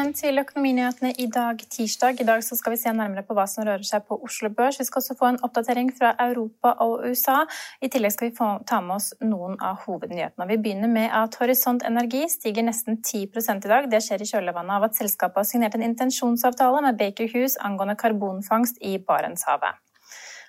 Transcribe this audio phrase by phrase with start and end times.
[0.00, 2.22] Velkommen til Økonominyhetene i dag, tirsdag.
[2.22, 4.78] I dag skal vi se nærmere på hva som rører seg på Oslo Børs.
[4.80, 7.42] Vi skal også få en oppdatering fra Europa og USA.
[7.84, 10.46] I tillegg skal vi få, ta med oss noen av hovednyhetene.
[10.48, 13.90] Vi begynner med at Horisont Energi stiger nesten 10 i dag.
[13.92, 18.00] Det skjer i kjølvannet av at selskapet har signert en intensjonsavtale med Baker Hughes angående
[18.00, 19.84] karbonfangst i Barentshavet.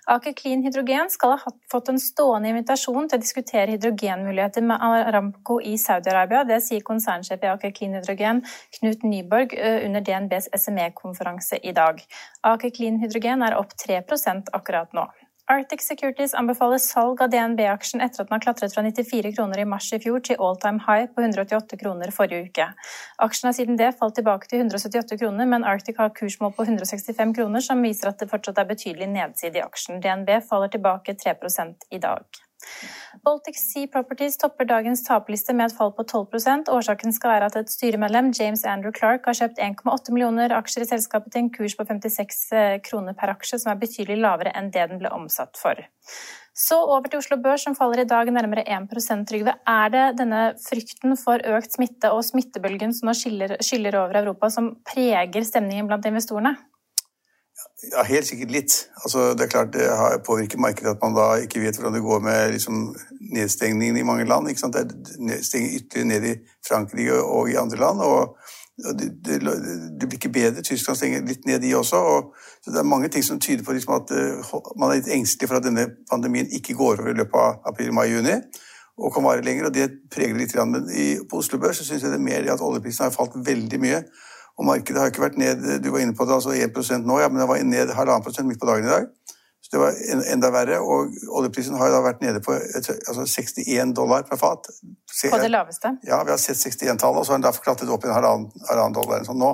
[0.09, 5.59] Aker Clean Hydrogen skal ha fått en stående invitasjon til å diskutere hydrogenmuligheter med Aramco
[5.61, 6.41] i Saudi-Arabia.
[6.49, 8.41] Det sier konsernsjef i Aker Clean Hydrogen,
[8.79, 9.53] Knut Nyborg,
[9.85, 12.01] under DNBs SME-konferanse i dag.
[12.41, 15.05] Aker Clean Hydrogen er opp 3% akkurat nå.
[15.49, 19.65] Arctic Securities anbefaler salg av DNB-aksjen etter at den har klatret fra 94 kroner i
[19.67, 22.67] mars i fjor til all time high på 188 kroner forrige uke.
[23.25, 27.35] Aksjen har siden det falt tilbake til 178 kroner, men Arctic har kursmål på 165
[27.39, 29.99] kroner, som viser at det fortsatt er betydelig nedside i aksjen.
[30.03, 31.35] DNB faller tilbake 3
[31.91, 32.41] i dag.
[33.25, 37.57] Baltic Sea Properties topper dagens taperliste med et fall på 12% Årsaken skal være at
[37.59, 41.75] et styremedlem, James Andrew Clark, har kjøpt 1,8 millioner aksjer i selskapet til en kurs
[41.77, 45.59] på 56 eh, kroner per aksje, som er betydelig lavere enn det den ble omsatt
[45.59, 45.79] for.
[46.57, 49.53] Så over til Oslo Børs, som faller i dag nærmere 1% Trygve.
[49.67, 54.73] Er det denne frykten for økt smitte og smittebølgen som nå skyller over Europa, som
[54.87, 56.57] preger stemningen blant investorene?
[57.91, 58.75] Ja, Helt sikkert litt.
[59.03, 62.03] Altså, det er klart det har påvirket markedet at man da ikke vet hvordan det
[62.05, 62.95] går med liksom,
[63.33, 64.49] nedstengningen i mange land.
[64.49, 64.77] Ikke sant?
[64.77, 66.35] Det stenger ytterligere ned i
[66.67, 68.01] Frankrike og i andre land.
[68.05, 68.37] og
[68.77, 69.41] det, det,
[69.99, 70.61] det, blir ikke bedre.
[70.61, 71.97] Tyskland stenger litt ned, de også.
[71.97, 75.11] Og, så det er mange ting som tyder på liksom, at uh, man er litt
[75.13, 78.37] engstelig for at denne pandemien ikke går over i løpet av april, mai, juni
[79.01, 79.65] og kan vare lenger.
[79.65, 80.55] og Det preger litt.
[80.55, 83.79] Men i, på Oslo Børs syns jeg det er mer at oljeprisen har falt veldig
[83.81, 84.03] mye.
[84.59, 87.29] Og markedet har ikke vært ned du var inne på det, altså 1 nå, ja,
[87.31, 89.07] men det var ned halvannen prosent midt på dagen i dag.
[89.61, 89.99] Så det var
[90.33, 90.79] enda verre.
[90.81, 94.67] Og oljeprisen har da vært nede på altså 61 dollar per fat.
[95.29, 95.93] På det laveste?
[96.07, 98.49] Ja, vi har sett 61-tallet, og så har den derfor klatret opp i en halvannen,
[98.69, 99.53] halvannen dollar eller sånn nå.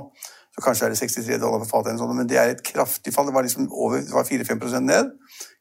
[0.56, 3.14] Så kanskje er det 63 dollar per fat, eller sånn, men det er et kraftig
[3.14, 3.28] fall.
[3.30, 5.12] Det var liksom over 4-5% ned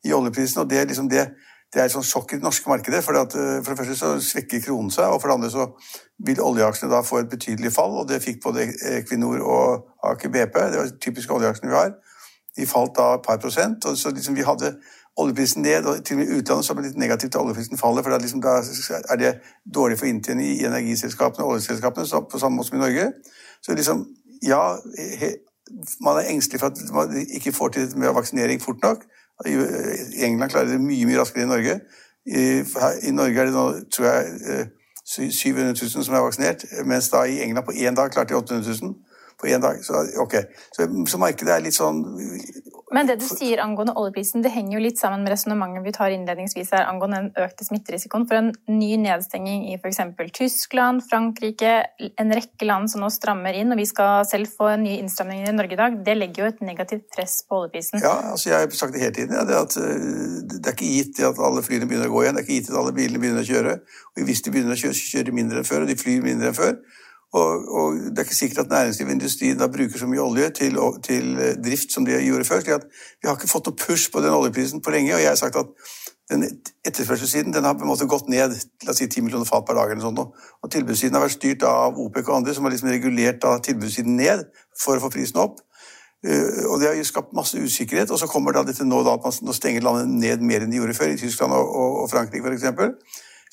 [0.07, 1.27] i oljeprisen, og det er liksom det
[1.75, 3.03] det er et sånn sjokk i det norske markedet.
[3.05, 5.69] For, at, eh, for det første så svekker kronen seg, og for det andre så
[6.27, 7.97] vil oljeaksjene da få et betydelig fall.
[8.01, 10.61] Og det fikk både Equinor og Aker BP.
[10.73, 11.97] Det var typiske oljeaksjene vi har.
[12.57, 13.85] De falt da et par prosent.
[13.85, 14.77] og så liksom vi hadde
[15.17, 18.05] oljeprisen ned, og til og med utlandet så ble det litt negativt at oljeprisen faller,
[18.05, 19.33] for liksom da er det
[19.75, 23.07] dårlig for inntjening i energiselskapene og oljeselskapene, på samme måte som i Norge.
[23.65, 24.05] Så liksom,
[24.45, 24.77] ja,
[26.05, 29.07] man er engstelig for at man ikke får til med vaksinering fort nok.
[29.45, 31.81] England klarer det mye mye raskere enn Norge.
[32.27, 32.45] I,
[33.07, 34.69] I, Norge er det nå, tror jeg,
[35.07, 38.39] 700 eh, 000 som er vaksinert, mens da i England på én dag klarte de
[38.41, 38.95] 800 000
[39.41, 39.85] på én dag.
[39.85, 40.43] Så, okay.
[40.77, 42.03] så, så, markedet er litt sånn
[42.95, 46.15] Men det du sier angående oljeprisen, det henger jo litt sammen med resonnementet vi tar
[46.15, 50.01] innledningsvis her angående den økte smitterisikoen for en ny nedstenging i f.eks.
[50.37, 51.75] Tyskland, Frankrike,
[52.07, 55.57] en rekke land som nå strammer inn, og vi skal selv få nye innstramninger i
[55.57, 55.99] Norge i dag.
[56.07, 58.01] Det legger jo et negativt press på oljeprisen.
[58.05, 59.37] Ja, altså jeg har sagt det hele tiden.
[59.37, 62.39] Ja, det, at, eh, det er ikke gitt at alle flyene begynner å gå igjen.
[62.39, 63.81] Det er ikke gitt at alle bilene begynner å kjøre.
[64.15, 66.25] Og hvis de begynner å kjøre, så kjører de mindre enn før, og de flyr
[66.25, 66.79] mindre enn før.
[67.35, 70.51] Og, og, det er ikke sikkert at næringsliv og industri da bruker så mye olje
[70.51, 72.61] til, til, eh, drift som de gjorde før.
[72.61, 72.87] slik at
[73.23, 75.15] Vi har ikke fått noe push på den oljeprisen på lenge.
[75.15, 75.67] Og jeg har sagt at
[76.31, 76.47] den
[76.87, 78.55] etterspørselssiden den har på en måte gått ned
[78.85, 79.91] la oss si 10 millioner fat per dag.
[79.91, 80.19] eller sånt,
[80.63, 84.17] Og tilbudssiden har vært styrt av OPEC og andre, som har liksom regulert da tilbudssiden
[84.17, 84.47] ned
[84.79, 85.61] for å få prisen opp.
[86.27, 88.11] Uh, og Det har jo skapt masse usikkerhet.
[88.11, 90.71] Og så kommer da dette nå da at man nå stenger landet ned mer enn
[90.71, 92.65] de gjorde før, i Tyskland og, og, og Frankrike f.eks.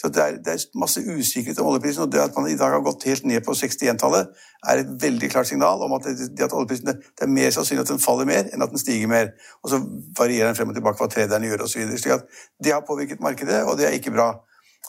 [0.04, 2.04] Så det er, det er, masse usikkerhet om oljeprisen.
[2.04, 4.34] Og det at man i dag har gått helt ned på 61-tallet,
[4.68, 7.92] er et veldig klart signal om at, det, at oljeprisen det, er mer sannsynlig at
[7.94, 9.32] den faller mer enn at den stiger mer.
[9.64, 9.80] Og så
[10.20, 11.86] varierer den frem og tilbake hva traderne gjør osv.
[11.96, 12.28] Slik at
[12.60, 14.34] det har påvirket markedet, og det er ikke bra.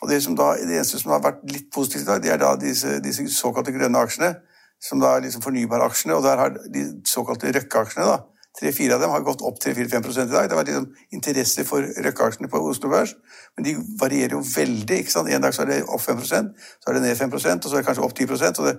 [0.03, 2.51] Og det, da, det eneste som har vært litt positivt i dag, det er da
[2.59, 4.35] disse, disse såkalte grønne aksjene,
[4.83, 8.19] som da er liksom fornybare aksjene, og der har de såkalte Røkke-aksjene da,
[8.55, 10.49] Tre-fire av dem har gått opp 3-4-5 i dag.
[10.51, 13.17] Det var liksom interesse for Røkke-aksjene på Oslo Børs,
[13.57, 15.01] men de varierer jo veldig.
[15.03, 15.29] ikke sant?
[15.29, 17.83] En dag så er det opp 5% så er det ned 5% og så er
[17.83, 18.77] det kanskje opp 10 og det,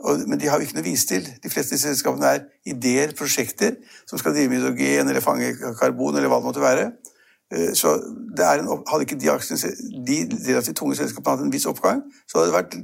[0.00, 1.28] og, Men de har jo ikke noe å vise til.
[1.44, 3.76] De fleste selskapene er ideer, prosjekter,
[4.08, 6.90] som skal drive med hydrogen eller fange karbon eller hva det måtte være.
[7.50, 9.72] Eh, så en, hadde ikke de aksjene,
[10.06, 12.76] de relativt tunge selskapene hatt en viss oppgang, så hadde vært,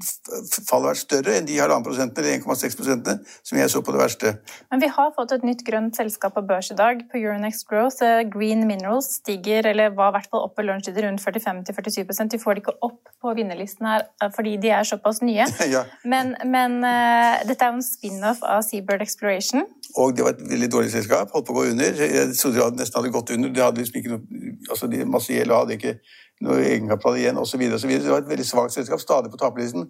[0.67, 4.01] fallet vært større enn de halvannen prosentene eller 1,6 prosentene som jeg så på det
[4.03, 4.33] verste.
[4.75, 8.03] Men vi har fått et nytt grønt selskap på børs i dag, på Euronext Growth.
[8.33, 12.59] Green Minerals stiger, eller var i hvert fall oppe i lunsjtider rundt 45-47% De får
[12.59, 15.47] det ikke opp på vinnerlisten her eh, fordi de er såpass nye.
[15.77, 15.85] ja.
[16.05, 19.63] Men, men uh, dette er jo en spin-off av Seabird Exploration.
[19.97, 22.03] Og det var et veldig dårlig selskap, holdt på å gå under.
[22.03, 23.55] Jeg trodde de nesten hadde gått under.
[23.55, 25.99] Det hadde liksom ikke noe altså de Masiello hadde ikke
[26.44, 27.62] noe egenkapital igjen osv.
[27.64, 29.88] Det var et veldig svakt selskap, stadig på taperlisten.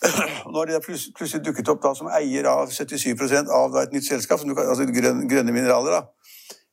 [0.50, 4.40] Nå har de plutselig dukket opp da som eier av 77% av et nytt selskap,
[4.42, 6.00] altså grønne, grønne mineraler.
[6.00, 6.20] da.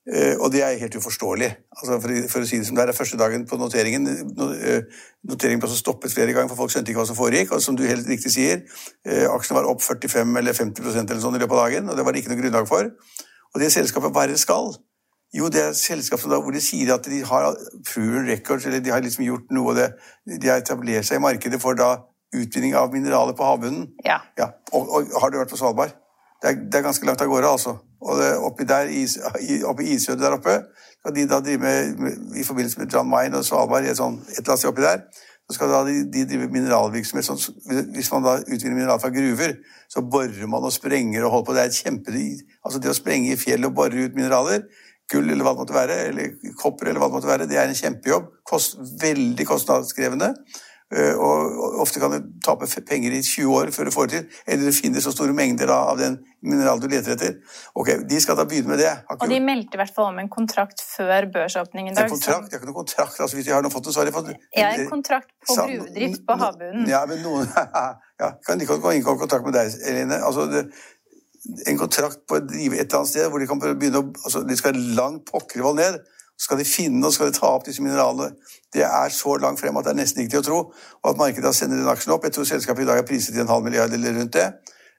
[0.07, 1.49] Uh, og det er helt uforståelig.
[1.75, 5.59] Altså for, for, å si det som det er, første dagen på noteringen uh, Noteringen
[5.59, 7.51] ble stoppet flere ganger, for folk skjønte ikke hva som foregikk.
[7.51, 8.63] Og som du helt riktig sier,
[9.03, 12.07] uh, aksjene var opp 45 eller 50% eller sånn i løpet av dagen, og det
[12.07, 12.93] var det ikke noe grunnlag for.
[13.51, 14.71] Og det selskapet bare skal.
[15.35, 17.49] Jo, det er selskap da, hvor de sier at de har
[17.89, 19.89] proven records, eller de har liksom gjort noe det,
[20.41, 21.97] De har etablert seg i markedet for da
[22.35, 23.89] utvinning av mineraler på havbunnen.
[24.05, 24.21] Ja.
[24.39, 24.51] ja.
[24.71, 25.93] Og, og, har du vært på Svalbard?
[26.41, 27.77] Det er, det er ganske langt av gårde, altså.
[28.03, 29.17] Og det, oppi der, is,
[29.65, 30.59] oppi Isødet der oppe,
[30.99, 34.27] skal de da drive med, med, i forbindelse med John Mine og Svalbard, et, sånt,
[34.29, 35.01] et eller annet sted oppi der,
[35.47, 37.25] så skal da de, de drive mineralvirksomhet.
[37.25, 37.39] Sånn,
[37.95, 39.55] hvis man da utvinner mineral fra gruver,
[39.89, 41.55] så borer man og sprenger og holder på.
[41.55, 42.25] Det er et kjempe...
[42.67, 44.65] Altså det å sprenge i fjellet og bore ut mineraler,
[45.11, 47.69] gull eller hva det måtte være, eller kopper eller hva det måtte være, det er
[47.69, 48.31] en kjempejobb.
[48.47, 50.33] Kost, veldig kostnadskrevende.
[50.95, 54.37] Eh, og ofte kan du tape penger i 20 år før du får det til.
[54.47, 56.15] Eller du finner så store mengder av den
[56.47, 57.33] mineralen du leter etter.
[57.75, 58.93] Ok, De skal da begynne med det.
[59.17, 62.07] Og de meldte i hvert fall om en kontrakt før børsåpning i dag.
[62.07, 62.47] En kontrakt?
[62.47, 63.19] Det har ikke noen kontrakt.
[63.19, 66.23] altså Hvis de har fått det, så har de fått Ja, en kontrakt på gruvedrift
[66.27, 66.87] på havbunnen.
[66.87, 67.51] Ja, men noen
[68.23, 70.21] ja, Kan de gå inn i kontrakt med deg, Eline?
[70.23, 70.69] Altså, det,
[71.67, 74.57] en kontrakt på et, et eller annet sted hvor de kan begynne å altså, De
[74.59, 75.99] skal langt pokkervoll ned.
[76.37, 78.35] Så skal de finne og skal de ta opp disse mineralene.
[78.73, 80.59] Det er så langt frem at det er nesten ikke til å tro.
[81.01, 82.27] Og at markedet sender den aksjen opp.
[82.27, 84.51] Jeg tror selskapet i dag er priset til en halv milliard eller rundt det.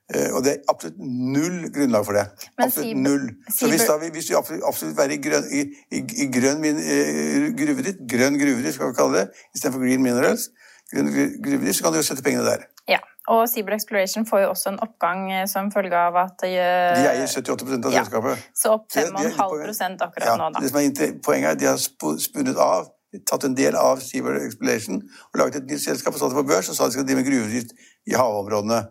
[0.09, 2.25] Eh, og det er absolutt null grunnlag for det.
[2.57, 3.27] absolutt null.
[3.53, 5.61] Så hvis, da, hvis du absolutt, absolutt være i grønn, i,
[5.93, 10.49] i, i grønn uh, gruvedrift, grønn gruvedrift skal vi kalle det, istedenfor green minerals,
[10.91, 12.67] gruvedrift, så kan du jo sette pengene der.
[12.89, 12.99] Ja.
[13.29, 17.09] Og Seabird Exploration får jo også en oppgang eh, som følge av at De, de
[17.11, 18.03] eier 78% av ja.
[18.03, 18.45] selskapet.
[18.57, 20.63] Så opp 5,5 akkurat ja, nå, da.
[20.63, 21.77] Det som er poenget er at de har
[22.23, 22.89] spunnet av,
[23.29, 26.47] tatt en del av Seabird Exploration og laget et nytt selskap og satt det på
[26.49, 27.77] børs og sa de skal drive med gruvedrift
[28.09, 28.81] i havområdene.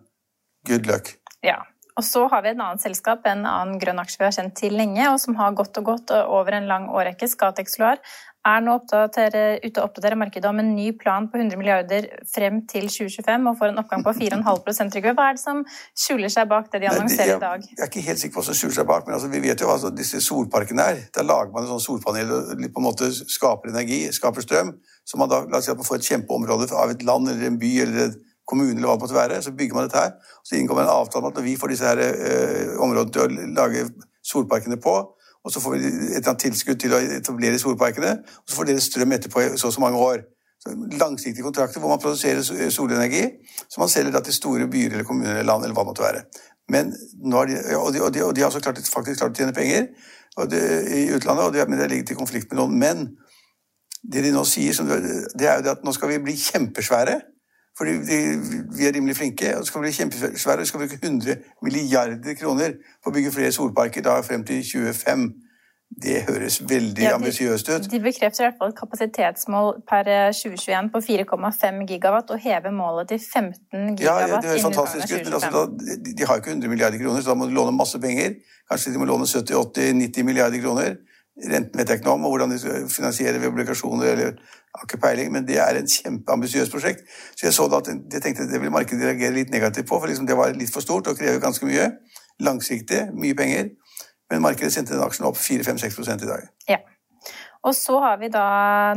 [0.71, 1.17] Good luck.
[1.43, 1.59] Ja.
[1.99, 4.77] Og så har vi et annet selskap, en annen grønn aksje vi har kjent til
[4.79, 7.99] lenge, og som har gått og gått over en lang årrekke, Scatec Solar,
[8.47, 12.87] er nå ute og oppdaterer markedet om en ny plan på 100 milliarder frem til
[12.87, 15.15] 2025 og får en oppgang på 4,5 Trygve.
[15.19, 15.65] Hva er det som
[15.99, 17.67] skjuler seg bak det de annonserer i dag?
[17.67, 19.61] Jeg er ikke helt sikker på hva som skjuler seg bak, men altså, vi vet
[19.61, 21.03] jo hva altså, disse solparkene er.
[21.19, 24.73] Der lager man et sånt solpanel og på en måte skaper energi, skaper strøm.
[25.09, 27.75] Så man da, la oss si får et kjempeområde av et land eller en by
[27.85, 28.19] eller en
[28.49, 29.43] kommune eller hva det måtte være.
[29.45, 30.17] Så bygger man dette her.
[30.45, 33.25] Så inngår man en avtale om at når vi får disse her, eh, områdene til
[33.25, 33.85] å lage
[34.25, 34.97] solparkene på,
[35.45, 38.11] og så får vi et eller annet tilskudd til å etablere solparkene,
[38.43, 40.25] og så får dere strøm etterpå i så og så mange år.
[40.59, 42.43] Så langsiktige kontrakter hvor man produserer
[42.75, 43.23] solenergi,
[43.71, 46.25] som man selger til store byer eller kommuner eller land eller hva det måtte være.
[46.69, 46.91] Men
[47.25, 49.55] nå de, og, de, og, de, og de har også klart, faktisk klart å tjene
[49.57, 49.87] penger
[50.51, 50.59] de,
[50.99, 52.77] i utlandet, og de, men det ligger til konflikt med noen.
[52.79, 53.07] Men
[54.03, 54.77] det de nå sier,
[55.39, 57.17] det er jo det at nå skal vi bli kjempesvære.
[57.79, 57.93] Fordi
[58.77, 60.61] vi er rimelig flinke og skal bli kjempesvære.
[60.61, 65.29] Vi skal bruke 100 milliarder kroner på å bygge flere solparker da frem til 2025.
[65.89, 67.87] Det høres veldig ja, ambisiøst ut.
[67.91, 72.75] De bekrefter i hvert fall et kapasitetsmål per 2021 eh, på 4,5 gigawatt og hever
[72.77, 74.03] målet til 15 gigawatt.
[74.05, 77.25] Ja, ja det høres fantastisk ut, men altså, da, de, har ikke 100 milliarder kroner,
[77.25, 78.37] så da må de låne masse penger.
[78.69, 80.99] Kanskje de må låne 70-80-90 milliarder kroner.
[81.39, 84.33] Renten vet jeg ikke noe om, og hvordan de skal finansiere ved obligasjoner eller
[84.75, 87.05] har ikke peiling, men det er en kjempeambisiøst prosjekt.
[87.37, 90.11] Så jeg så da at jeg tenkte det ville markedet reagere litt negativt på, for
[90.11, 91.91] liksom det var litt for stort og krever ganske mye.
[92.43, 93.73] Langsiktig, mye penger.
[94.31, 96.49] Men markedet sendte den aksjen opp 4-5-6% i dag.
[96.69, 96.83] Ja.
[97.67, 98.45] Og så har vi da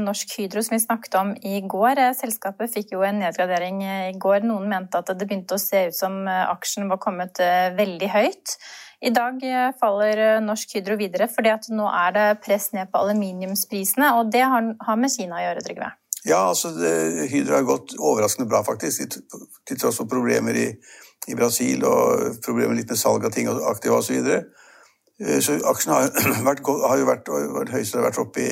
[0.02, 2.00] Norsk Hydro, som vi snakket om i går.
[2.18, 4.46] Selskapet fikk jo en nedgradering i går.
[4.46, 8.56] Noen mente at det begynte å se ut som aksjen var kommet eh, veldig høyt.
[9.02, 12.92] I dag eh, faller eh, Norsk Hydro videre fordi at nå er det press ned
[12.92, 15.90] på aluminiumsprisene, og det har med Kina å gjøre, Trygve?
[16.22, 16.92] Ja, altså det,
[17.32, 19.18] Hydro har gått overraskende bra, faktisk,
[19.66, 20.68] til tross for problemer i,
[21.28, 24.12] i, Brasil og problemer litt med salg av ting og aktiva osv.
[24.12, 24.44] Så, videre.
[25.18, 26.12] Eh, så aksjen har,
[26.52, 28.52] vært, har jo vært, vært høyest det har vært oppe i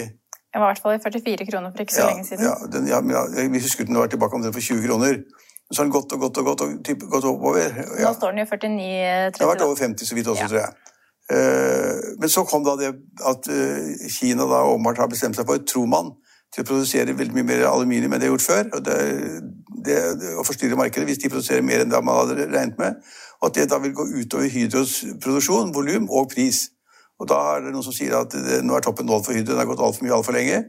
[0.49, 2.47] var i hvert fall i 44 kroner for ikke så ja, lenge siden.
[2.47, 5.19] Ja, den, ja, jeg husker den var tilbake om den for 20 kroner.
[5.69, 7.75] Så har den gått og gått og gått, og typ, gått oppover.
[7.99, 8.09] Ja.
[8.09, 9.35] Nå står den jo 49,30.
[9.35, 10.49] Det har vært over 50 så vidt også, ja.
[10.49, 10.95] tror jeg.
[11.29, 12.89] Uh, men så kom da det
[13.29, 16.09] at uh, Kina da åpenbart har bestemt seg for, tror man,
[16.49, 18.63] til å produsere veldig mye mer aluminium enn de har gjort før.
[18.73, 18.97] og det,
[19.85, 22.97] det, det, Å forstyrre markedet hvis de produserer mer enn det man hadde regnet med.
[23.39, 26.65] Og at det da vil gå utover Hydros produksjon, volum og pris.
[27.19, 29.51] Og da er det noen som sier at det, nå er toppen nådd for Hydro,
[29.51, 30.61] den har gått altfor mye altfor lenge.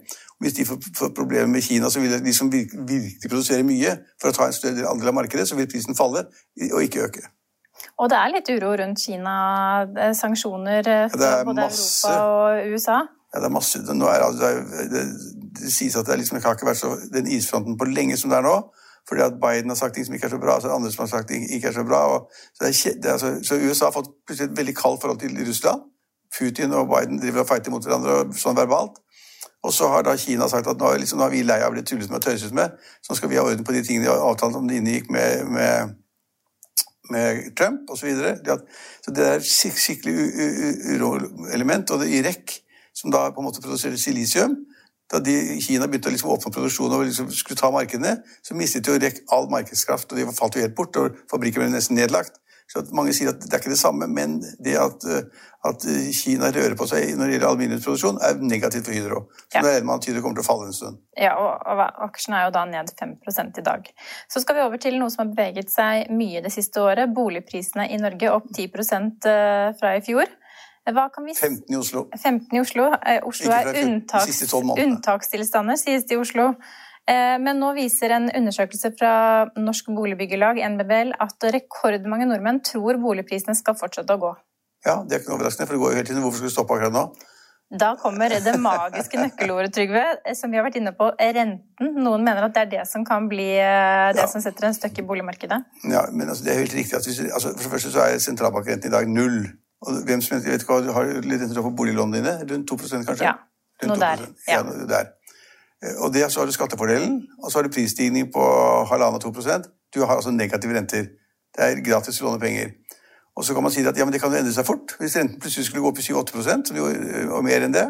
[0.42, 4.37] Hvis de får problemer med Kina, så vil de som virkelig produserer mye for å
[4.37, 6.25] ta en større andel av markedet, så vil prisen falle
[6.73, 7.23] og ikke øke.
[8.00, 9.35] Og det er litt uro rundt Kina.
[10.16, 12.99] Sanksjoner for ja, både masse, Europa og USA?
[13.35, 13.78] Ja, det er masse.
[13.78, 15.04] Er, altså, det, det,
[15.61, 18.33] det, sies at det, liksom, det har ikke vært så, den isfronten på lenge som
[18.33, 18.57] det er nå.
[19.09, 20.90] fordi at Biden har sagt ting som ikke er så bra, så er det andre
[20.92, 22.00] som har sagt ting ikke er så bra.
[22.14, 25.40] Og, så, det er, altså, så, USA har fått plutselig et veldig kaldt forhold til
[25.49, 25.87] Russland.
[26.39, 29.01] Putin og Biden driver og fighter mot hverandre sånn verbalt.
[29.63, 31.75] Og så har da Kina sagt at nå, liksom, nå er vi lei av å
[31.75, 34.13] bli tullet med og tøyset med, så skal vi ha orden på de tingene de
[34.13, 35.93] har avtalt om de inngikk med, med,
[37.13, 38.09] med Trump osv.
[38.41, 38.57] Så,
[39.05, 40.17] så det er skikkelig
[40.95, 41.93] uroelement.
[41.93, 42.57] Og det i REC,
[42.97, 44.57] som da på en måte produserer silisium,
[45.11, 48.87] da de, Kina begynte å liksom åpne produksjonen og liksom skulle ta markedene, så mistet
[48.87, 52.39] jo Irek all markedskraft, og de falt jo helt bort, og fabrikken ble nesten nedlagt.
[52.71, 55.03] Så mange sier at det er ikke det samme, men det at,
[55.67, 59.25] at Kina rører på seg når det gjelder aluminiumsproduksjon, er negativt for Hydro.
[59.49, 59.65] Så ja.
[59.67, 61.00] det er man at Hydro kommer til å falle en stund.
[61.19, 63.17] Ja, og, og aksjen er jo da ned 5
[63.59, 63.91] i dag.
[64.31, 67.11] Så skal vi over til noe som har beveget seg mye det siste året.
[67.17, 70.31] Boligprisene i Norge opp 10 eh, fra i fjor.
[70.91, 71.35] Vi...
[71.35, 72.07] 15 i Oslo.
[72.23, 72.87] 15 i Oslo.
[73.07, 76.53] Eh, Oslo er unntaks, unntakstilstander, sies det i Oslo.
[77.11, 79.14] Eh, men nå viser en undersøkelse fra
[79.59, 84.31] Norsk Boligbyggelag, NBBL, at rekordmange nordmenn tror boligprisene skal fortsette å gå.
[84.87, 86.23] Ja, det er ikke noe overraskende, for det går jo hele tiden.
[86.25, 87.05] Hvorfor skulle vi stoppe akkurat nå?
[87.81, 90.05] Da kommer det magiske nøkkelordet, Trygve,
[90.38, 91.93] som vi har vært inne på, renten.
[91.99, 94.31] Noen mener at det er det som kan bli eh, det ja.
[94.31, 95.61] som setter en støkk i boligmarkedet.
[95.90, 96.99] Ja, men altså, det er helt riktig.
[97.07, 99.45] Hvis, altså, for det første så er sentralbankrenten i dag null.
[99.87, 102.35] Og hvem som vet hva, du har litt renter for boliglånene dine?
[102.50, 103.23] Rundt 2 kanskje?
[103.25, 103.38] Ja,
[103.87, 104.26] noe der.
[104.49, 104.59] Ja.
[104.59, 105.14] ja noe der.
[105.85, 108.45] Eh, og det, så har du skattefordelen, og så har du prisstigning på
[108.91, 111.09] halvannen 2% Du har altså negative renter.
[111.57, 112.77] Det er gratis å låne penger.
[113.37, 114.95] Og så kan man si at ja, men det kan jo endre seg fort.
[115.01, 117.87] Hvis renten plutselig skulle gå opp i 7-8 eh, og mer enn det,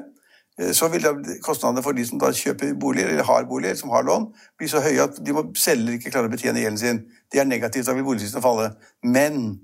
[0.59, 1.09] eh, så vil
[1.45, 4.81] kostnadene for de som da kjøper boliger, eller har boliger, som har lån, bli så
[4.85, 7.03] høye at de må selger ikke klare å betjene gjelden sin.
[7.33, 8.71] Det er negativt, da vil boligprisene falle.
[9.05, 9.59] Men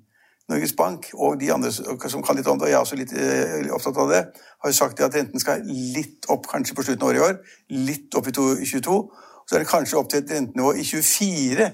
[0.48, 3.14] Norges Bank og de andre som kan litt om det, og jeg er også litt
[3.18, 4.20] eh, opptatt av det,
[4.62, 7.40] har jo sagt at renten skal litt opp kanskje på slutten av året i år,
[7.88, 8.98] litt opp i 2022.
[9.46, 11.68] Så er det kanskje opp til et rentenivå i 24,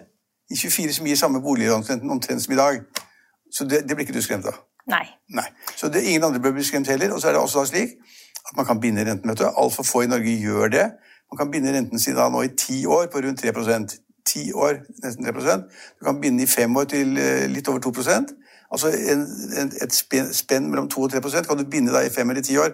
[0.52, 2.80] i 24 som gir samme boliglånsrenten omtrent som i dag.
[3.52, 4.56] Så det, det, blir ikke du skremt av.
[4.88, 5.04] Nei.
[5.36, 5.46] Nei.
[5.76, 7.12] Så det, ingen andre bør bli skremt heller.
[7.12, 7.98] Og så er det også slik
[8.42, 9.28] at man kan binde renten.
[9.30, 9.46] vet du.
[9.48, 10.86] Altfor få i Norge gjør det.
[11.32, 14.76] Man kan binde renten sin da nå i ti år på rundt 3% Ti år,
[15.02, 15.64] nesten 3%
[15.98, 17.90] Du kan binde i fem år til eh, litt over 2
[18.72, 19.26] Altså en,
[19.60, 19.94] en, et
[20.36, 22.72] spenn mellom 2 og 3% kan du binde deg i fem eller ti år.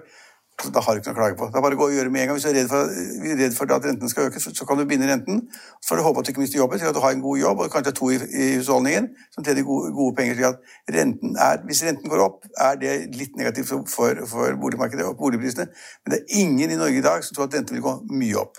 [0.58, 1.46] Altså, da har du ikke noe å klage på.
[1.46, 2.36] Er bare å gå og gjøre med en gang.
[2.38, 4.84] Hvis du er redd for, er redd for at renten skal øke, så kan du
[4.90, 5.44] binde renten.
[5.78, 7.38] Så får du håpe at du ikke mister jobben, slik at du har en god
[7.38, 10.34] jobb, og kanskje to i, i husholdningen som tjener gode, gode, penger.
[10.34, 15.06] slik at renten er, Hvis renten går opp, er det litt negativt for, for boligmarkedet
[15.06, 15.68] og boligprisene.
[16.02, 18.42] Men det er ingen i Norge i dag som tror at renten vil gå mye
[18.42, 18.58] opp.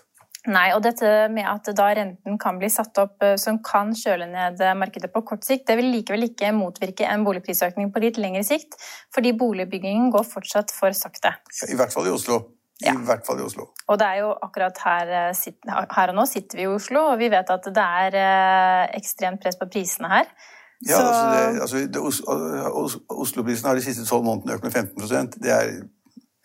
[0.50, 4.26] Nei, og dette med at da renten kan bli satt opp eh, som kan kjøle
[4.32, 8.18] ned eh, markedet på kort sikt, det vil likevel ikke motvirke en boligprisøkning på litt
[8.22, 8.78] lengre sikt,
[9.14, 11.36] fordi boligbyggingen går fortsatt for sakte.
[11.70, 12.40] I hvert fall i Oslo.
[12.80, 12.94] I ja.
[13.06, 13.68] hvert fall i Oslo.
[13.92, 17.20] Og det er jo akkurat her, eh, her og nå sitter vi i Oslo, og
[17.22, 18.18] vi vet at det er
[18.98, 20.32] ekstremt press på prisene her.
[20.88, 21.06] Ja, Så...
[21.62, 25.74] altså, det, altså Oslo-prisen har de siste tolv månedene økt med 15% det er,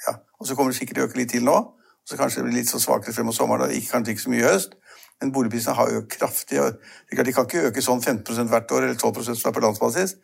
[0.09, 0.17] ja.
[0.41, 1.55] Og så kommer det sikkert til å øke litt til nå.
[2.05, 4.43] Så kanskje det blir litt så svakere frem mot sommeren, og kanskje ikke så mye
[4.43, 4.75] i høst.
[5.23, 6.61] Men boligprisene har økt kraftig.
[7.11, 10.17] De kan ikke øke sånn 15% hvert år, eller 12 som er på landsbasis.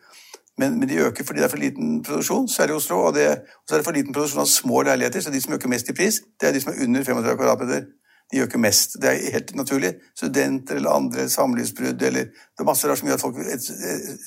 [0.59, 2.99] Men, men, de øker fordi det er for liten produksjon, særlig i Oslo.
[3.07, 3.29] Og, det,
[3.65, 5.97] så er det for liten produksjon av små leiligheter, så de som øker mest i
[5.97, 7.87] pris, det er de som er under 35 kvadratmeter.
[8.33, 8.99] De øker mest.
[9.03, 9.95] Det er helt naturlig.
[10.17, 13.37] Studenter eller andre samlivsbrudd eller Det er masse rart som gjør at folk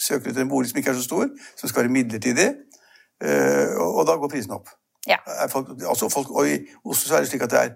[0.02, 1.30] søker etter en bolig som ikke er så stor,
[1.60, 2.50] som skal være midlertidig.
[3.24, 4.74] Eh, og, og da går prisene opp.
[5.08, 5.20] Ja.
[5.52, 7.74] Folk, altså folk, og I Oslo er det slik at det er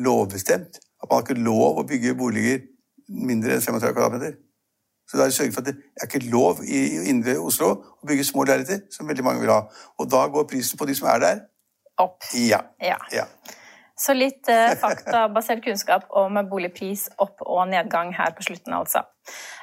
[0.00, 2.62] lovbestemt at man har ikke lov å bygge boliger
[3.08, 4.36] mindre enn 35 kvadratmeter.
[5.10, 8.06] Så da er det sørget for at det er ikke lov i indre Oslo å
[8.08, 9.64] bygge små leiligheter, som veldig mange vil ha.
[9.98, 11.42] Og da går prisen på de som er der,
[12.00, 12.22] opp.
[12.38, 12.62] Ja.
[12.80, 12.96] ja.
[13.12, 13.26] ja.
[13.98, 19.04] Så litt eh, faktabasert kunnskap om boligpris opp- og nedgang her på slutten, altså.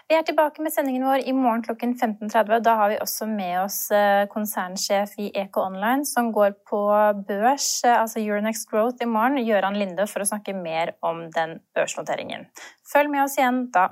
[0.10, 2.64] Vi er tilbake med sendingen vår i morgen klokken 15.30.
[2.66, 6.82] Da har vi også med oss eh, konsernsjef i Eco Online, som går på
[7.28, 11.60] børs, eh, altså Euronext Growth, i morgen, Gøran Linde, for å snakke mer om den
[11.78, 12.50] børsnoteringen.
[12.90, 13.92] Følg med oss igjen da.